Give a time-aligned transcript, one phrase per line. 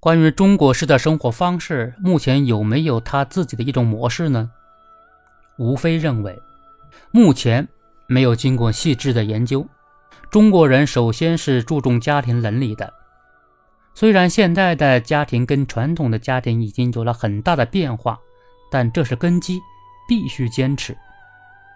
[0.00, 4.50] 关于中国式的生活方式，目前有没有他自己的一种模式呢？
[5.58, 6.40] 吴非认为，
[7.10, 7.68] 目前
[8.06, 9.68] 没有经过细致的研究。
[10.30, 12.90] 中国人首先是注重家庭伦理的，
[13.92, 18.18] 虽然现代的家庭跟传统的家庭已经有了很大的变化，
[18.70, 19.60] 但这是根基，
[20.08, 20.96] 必须坚持。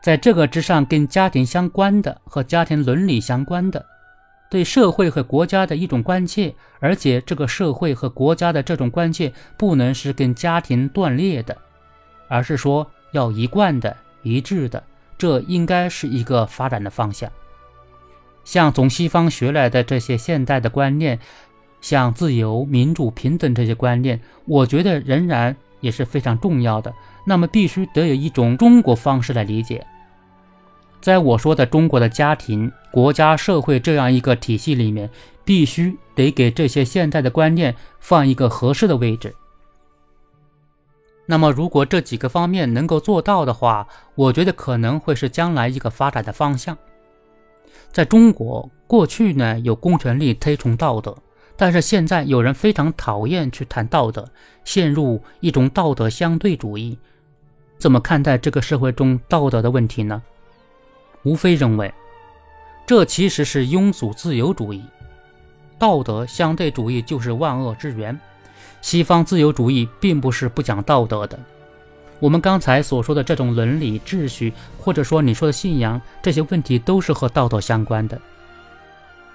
[0.00, 3.84] 在这个之上，跟家庭相关的和家庭伦理相关的。
[4.52, 11.56] 对社会和国家的一种关切，而且这个社会和国家的这种关切不能是跟家庭断裂的，
[12.28, 14.84] 而是说要一贯的、一致的，
[15.16, 17.32] 这应该是一个发展的方向。
[18.44, 21.18] 像从西方学来的这些现代的观念，
[21.80, 26.92] 像自由、民主、平等这些观念，我觉得仍然也是非常重要的。
[27.24, 29.86] 那么必须得有一种中国方式来理解。
[31.02, 35.10] 在我说的中国的家庭、国家、社会这样一个体系里面，
[35.44, 39.34] 必须得给这些现代的观念放一个合适的位置。
[41.26, 46.78] 那么，如果这几个方面能够做到的话，我觉得可能会是将来一个发展的方向。
[47.90, 51.16] 在中国过去呢，有公权力推崇道德，
[51.56, 54.28] 但是现在有人非常讨厌去谈道德，
[54.64, 56.96] 陷入一种道德相对主义。
[57.76, 60.22] 怎么看待这个社会中道德的问题呢？
[61.24, 61.92] 吴非认为，
[62.86, 64.82] 这其实是庸俗自由主义，
[65.78, 68.18] 道德相对主义就是万恶之源。
[68.80, 71.38] 西方自由主义并不是不讲道德的。
[72.18, 78.20] 我们刚才所说的这种伦理秩序，或者说你说的信仰，这些问题都是和道德相关的。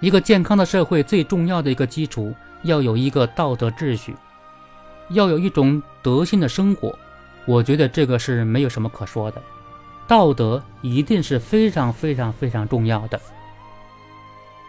[0.00, 4.14] 一个健康的社会最重要的一个基础，要有一个道德秩序，
[5.10, 6.96] 要有一种德性的生活。
[7.44, 9.40] 我觉得这个是没有什么可说的。
[10.08, 13.20] 道德一定是非常非常非常重要的。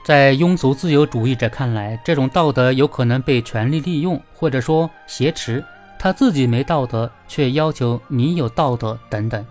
[0.04, 5.64] 在庸俗自由主义者看来，这种道德有可能被权力利用，或者说挟持。
[6.00, 9.46] 他自己没道德，却要求你有道德，等等。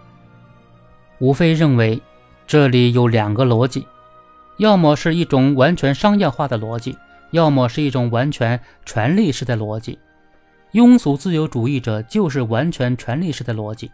[1.19, 2.01] 无非认为，
[2.47, 3.87] 这里有两个逻辑：
[4.57, 6.97] 要么是一种完全商业化的逻辑，
[7.33, 9.99] 要么是一种完全权力式的逻辑。
[10.73, 13.91] 庸俗自由主义者就是完全权力式的逻辑。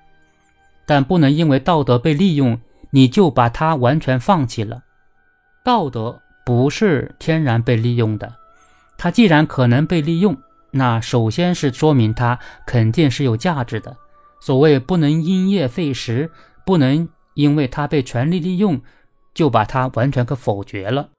[0.87, 2.61] 但不能因为道德被利用，
[2.91, 4.83] 你就把它完全放弃了。
[5.65, 8.35] 道德不是天然被利用的，
[8.99, 10.37] 它既然可能被利用，
[10.73, 13.97] 那首先是说明它肯定是有价值的。
[14.41, 16.31] 所谓不能因噎废食，
[16.67, 18.81] 不能因为它被权力利用，
[19.33, 21.11] 就把它完全给否决了。